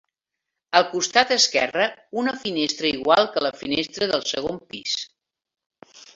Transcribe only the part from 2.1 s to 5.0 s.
una finestra igual que la finestra del segon pis.